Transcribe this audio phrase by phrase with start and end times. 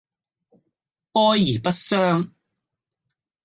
[1.13, 2.31] 哀而不傷